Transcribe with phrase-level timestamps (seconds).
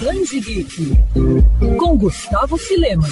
[0.00, 0.96] Geek,
[1.76, 3.06] com Gustavo Filema.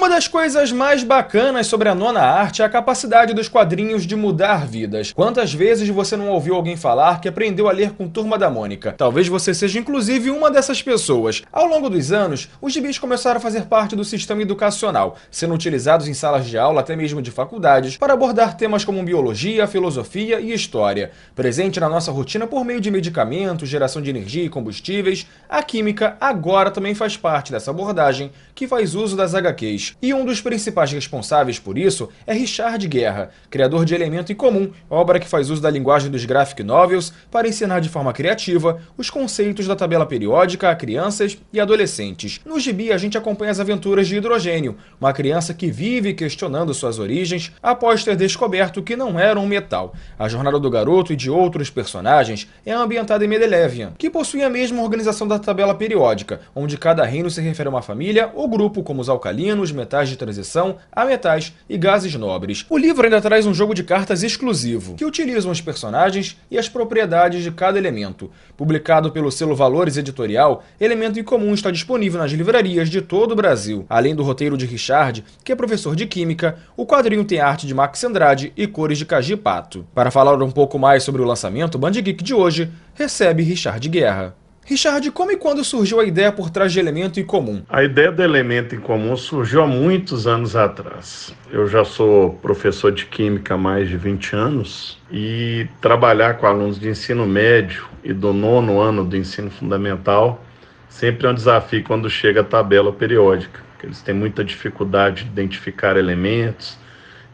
[0.00, 4.16] Uma das coisas mais bacanas sobre a nona arte é a capacidade dos quadrinhos de
[4.16, 5.12] mudar vidas.
[5.12, 8.94] Quantas vezes você não ouviu alguém falar que aprendeu a ler com Turma da Mônica?
[8.96, 11.42] Talvez você seja inclusive uma dessas pessoas.
[11.52, 16.08] Ao longo dos anos, os gibis começaram a fazer parte do sistema educacional, sendo utilizados
[16.08, 20.50] em salas de aula, até mesmo de faculdades, para abordar temas como biologia, filosofia e
[20.50, 21.10] história.
[21.36, 26.16] Presente na nossa rotina por meio de medicamentos, geração de energia e combustíveis, a química
[26.18, 29.89] agora também faz parte dessa abordagem que faz uso das HQs.
[30.00, 34.70] E um dos principais responsáveis por isso é Richard Guerra, criador de Elemento em Comum,
[34.88, 39.10] obra que faz uso da linguagem dos graphic novels para ensinar de forma criativa os
[39.10, 42.40] conceitos da tabela periódica a crianças e adolescentes.
[42.44, 46.98] No gibi, a gente acompanha as aventuras de Hidrogênio, uma criança que vive questionando suas
[46.98, 49.94] origens após ter descoberto que não era um metal.
[50.18, 54.50] A jornada do garoto e de outros personagens é ambientada em Mendelevian, que possui a
[54.50, 58.82] mesma organização da tabela periódica, onde cada reino se refere a uma família ou grupo,
[58.82, 62.66] como os alcalinos, metais de transição, a metais e gases nobres.
[62.68, 66.68] O livro ainda traz um jogo de cartas exclusivo, que utilizam os personagens e as
[66.68, 68.30] propriedades de cada elemento.
[68.56, 73.36] Publicado pelo selo Valores Editorial, Elemento em Comum está disponível nas livrarias de todo o
[73.36, 73.86] Brasil.
[73.88, 77.74] Além do roteiro de Richard, que é professor de Química, o quadrinho tem arte de
[77.74, 79.86] Max Andrade e cores de Caji Pato.
[79.94, 83.88] Para falar um pouco mais sobre o lançamento, o Band Geek de hoje recebe Richard
[83.88, 84.39] Guerra.
[84.70, 87.60] Richard, como e quando surgiu a ideia por trás de Elemento em Comum?
[87.68, 91.34] A ideia do Elemento em Comum surgiu há muitos anos atrás.
[91.50, 96.78] Eu já sou professor de Química há mais de 20 anos e trabalhar com alunos
[96.78, 100.40] de ensino médio e do nono ano do ensino fundamental
[100.88, 105.30] sempre é um desafio quando chega a tabela periódica, que eles têm muita dificuldade de
[105.30, 106.78] identificar elementos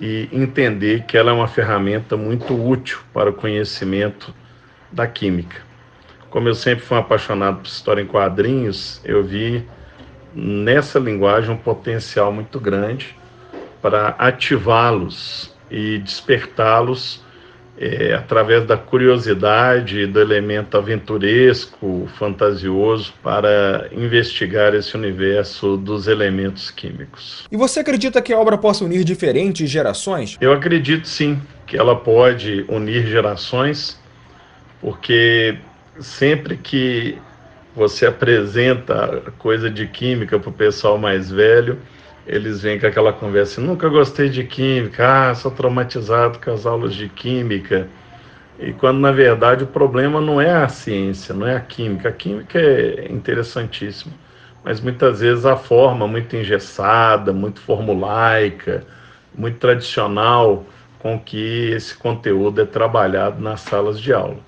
[0.00, 4.34] e entender que ela é uma ferramenta muito útil para o conhecimento
[4.90, 5.67] da química.
[6.30, 9.64] Como eu sempre fui um apaixonado por história em quadrinhos, eu vi
[10.34, 13.16] nessa linguagem um potencial muito grande
[13.80, 17.22] para ativá-los e despertá-los
[17.80, 27.46] é, através da curiosidade, do elemento aventuresco, fantasioso, para investigar esse universo dos elementos químicos.
[27.50, 30.36] E você acredita que a obra possa unir diferentes gerações?
[30.40, 33.98] Eu acredito sim que ela pode unir gerações,
[34.80, 35.56] porque
[36.00, 37.18] sempre que
[37.74, 41.78] você apresenta coisa de química para o pessoal mais velho,
[42.26, 46.94] eles vêm com aquela conversa, nunca gostei de química, ah, sou traumatizado com as aulas
[46.94, 47.88] de química.
[48.58, 52.08] E quando na verdade o problema não é a ciência, não é a química.
[52.08, 54.12] A química é interessantíssima,
[54.64, 58.84] mas muitas vezes a forma muito engessada, muito formulaica,
[59.34, 60.66] muito tradicional
[60.98, 64.47] com que esse conteúdo é trabalhado nas salas de aula.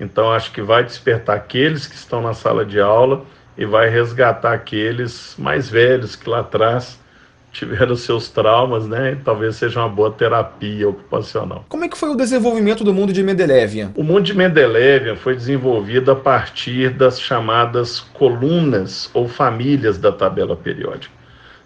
[0.00, 3.22] Então, acho que vai despertar aqueles que estão na sala de aula
[3.56, 6.98] e vai resgatar aqueles mais velhos que lá atrás
[7.52, 9.18] tiveram seus traumas, né?
[9.22, 11.66] Talvez seja uma boa terapia ocupacional.
[11.68, 13.92] Como é que foi o desenvolvimento do mundo de Mendelevian?
[13.94, 20.56] O mundo de Mendelevian foi desenvolvido a partir das chamadas colunas ou famílias da tabela
[20.56, 21.12] periódica.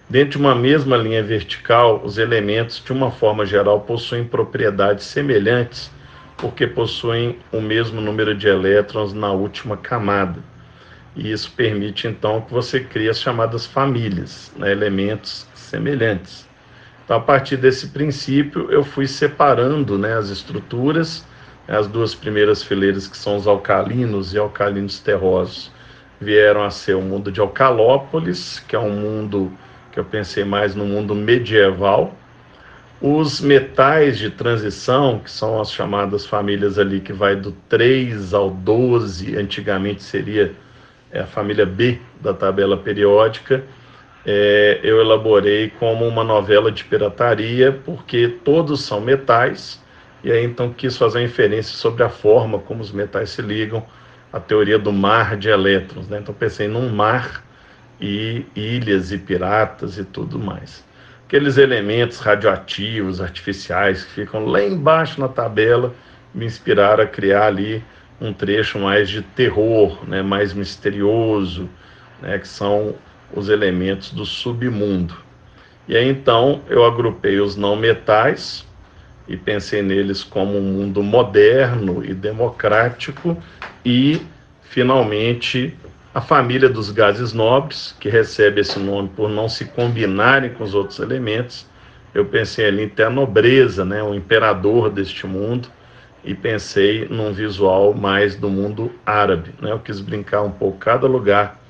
[0.09, 5.91] Dentro de uma mesma linha vertical, os elementos, de uma forma geral, possuem propriedades semelhantes
[6.37, 10.41] porque possuem o mesmo número de elétrons na última camada.
[11.17, 16.49] E isso permite então que você crie as chamadas famílias, né, elementos semelhantes.
[17.05, 21.25] Então, a partir desse princípio, eu fui separando né, as estruturas,
[21.69, 25.71] as duas primeiras fileiras, que são os alcalinos e alcalinos terrosos,
[26.21, 29.53] vieram a ser o mundo de Alcalópolis, que é um mundo
[29.93, 32.15] que eu pensei mais no mundo medieval,
[33.07, 38.49] os metais de transição, que são as chamadas famílias ali que vai do 3 ao
[38.51, 40.55] 12, antigamente seria
[41.13, 43.63] é, a família B da tabela periódica,
[44.25, 49.79] é, eu elaborei como uma novela de pirataria, porque todos são metais,
[50.23, 53.85] e aí então quis fazer uma inferência sobre a forma como os metais se ligam,
[54.33, 56.09] a teoria do mar de elétrons.
[56.09, 56.21] Né?
[56.21, 57.45] Então pensei num mar
[58.01, 60.83] e ilhas e piratas e tudo mais
[61.35, 65.93] aqueles elementos radioativos, artificiais, que ficam lá embaixo na tabela,
[66.33, 67.83] me inspiraram a criar ali
[68.21, 71.69] um trecho mais de terror, né, mais misterioso,
[72.23, 72.95] né, que são
[73.33, 75.17] os elementos do submundo.
[75.89, 78.65] E aí então eu agrupei os não metais
[79.27, 83.37] e pensei neles como um mundo moderno e democrático
[83.85, 84.25] e
[84.63, 85.77] finalmente
[86.15, 90.73] a família dos gases nobres, que recebe esse nome por não se combinarem com os
[90.73, 91.67] outros elementos.
[92.15, 95.69] Eu pensei ali até a nobreza, né, o imperador deste mundo,
[96.23, 99.51] e pensei num visual mais do mundo árabe.
[99.61, 99.73] Né?
[99.73, 101.61] Eu quis brincar um pouco cada lugar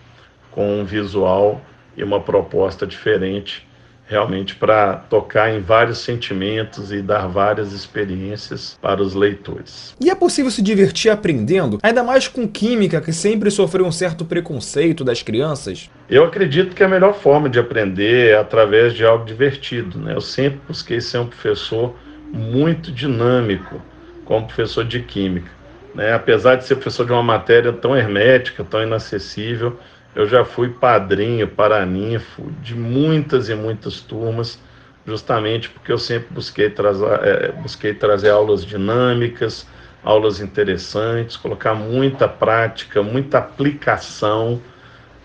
[0.51, 1.63] com um visual
[1.97, 3.67] e uma proposta diferente
[4.07, 9.95] realmente para tocar em vários sentimentos e dar várias experiências para os leitores.
[10.01, 14.25] E é possível se divertir aprendendo, ainda mais com química que sempre sofreu um certo
[14.25, 15.91] preconceito das crianças?
[16.09, 19.99] Eu acredito que a melhor forma de aprender é através de algo divertido.
[19.99, 20.15] Né?
[20.15, 21.95] Eu sempre busquei ser um professor
[22.31, 23.81] muito dinâmico
[24.25, 25.51] como professor de química.
[25.95, 26.13] Né?
[26.13, 29.79] Apesar de ser professor de uma matéria tão hermética, tão inacessível,
[30.15, 34.59] eu já fui padrinho, paraninfo de muitas e muitas turmas,
[35.07, 39.67] justamente porque eu sempre busquei trazer, é, busquei trazer aulas dinâmicas,
[40.05, 44.61] aulas interessantes, colocar muita prática, muita aplicação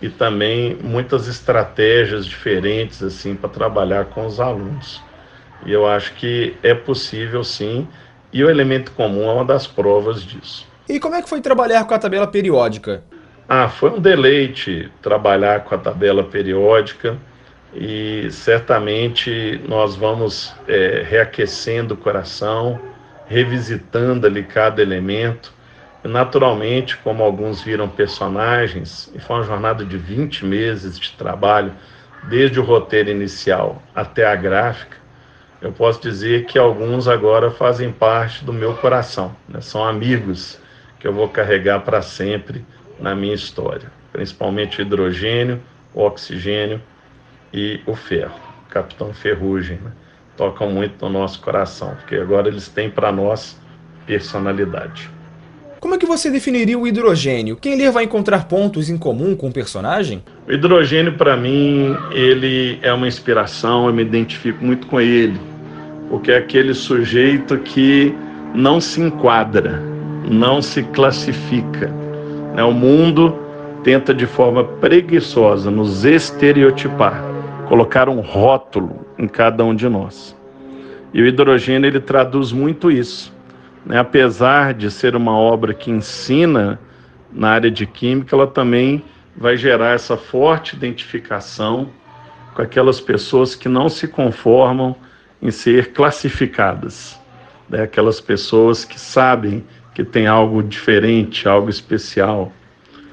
[0.02, 5.00] e também muitas estratégias diferentes assim para trabalhar com os alunos.
[5.64, 7.86] E eu acho que é possível sim,
[8.32, 10.66] e o elemento comum é uma das provas disso.
[10.88, 13.04] E como é que foi trabalhar com a tabela periódica?
[13.52, 17.18] Ah, foi um deleite trabalhar com a tabela periódica
[17.74, 22.80] e certamente nós vamos é, reaquecendo o coração,
[23.26, 25.52] revisitando ali cada elemento.
[26.04, 31.72] Naturalmente, como alguns viram personagens, e foi uma jornada de 20 meses de trabalho,
[32.28, 34.96] desde o roteiro inicial até a gráfica,
[35.60, 39.60] eu posso dizer que alguns agora fazem parte do meu coração, né?
[39.60, 40.56] são amigos
[41.00, 42.64] que eu vou carregar para sempre
[43.00, 45.60] na minha história, principalmente o hidrogênio,
[45.94, 46.80] o oxigênio
[47.52, 48.38] e o ferro.
[48.68, 49.90] Capitão Ferrugem, né?
[50.36, 53.58] tocam muito no nosso coração, porque agora eles têm para nós
[54.06, 55.10] personalidade.
[55.80, 57.56] Como é que você definiria o hidrogênio?
[57.56, 60.22] Quem ler vai encontrar pontos em comum com o personagem?
[60.46, 65.40] O hidrogênio, para mim, ele é uma inspiração, eu me identifico muito com ele,
[66.08, 68.14] porque é aquele sujeito que
[68.54, 69.82] não se enquadra,
[70.30, 71.99] não se classifica
[72.54, 72.62] né?
[72.62, 73.38] O mundo
[73.82, 77.22] tenta de forma preguiçosa nos estereotipar,
[77.68, 80.36] colocar um rótulo em cada um de nós.
[81.12, 83.32] E o hidrogênio ele traduz muito isso.
[83.84, 83.98] Né?
[83.98, 86.78] Apesar de ser uma obra que ensina
[87.32, 89.02] na área de química, ela também
[89.36, 91.88] vai gerar essa forte identificação
[92.54, 94.94] com aquelas pessoas que não se conformam
[95.40, 97.18] em ser classificadas,
[97.68, 97.82] né?
[97.82, 99.64] aquelas pessoas que sabem
[100.00, 102.50] que tem algo diferente, algo especial,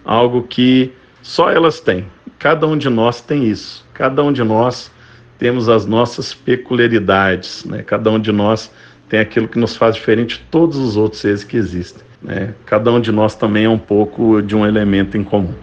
[0.06, 2.06] algo que só elas têm.
[2.40, 3.86] Cada um de nós tem isso.
[3.94, 4.90] Cada um de nós
[5.38, 7.84] temos as nossas peculiaridades, né?
[7.84, 8.72] Cada um de nós
[9.10, 12.54] tem aquilo que nos faz diferente de todos os outros seres que existem, né?
[12.66, 15.54] Cada um de nós também é um pouco de um elemento em comum.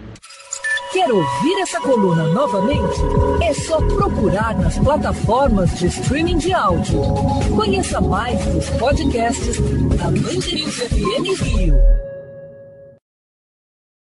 [1.05, 2.99] Quer ouvir essa coluna novamente?
[3.39, 6.99] É só procurar nas plataformas de streaming de áudio.
[7.55, 9.59] Conheça mais dos podcasts
[9.97, 11.79] da Band FM Rio.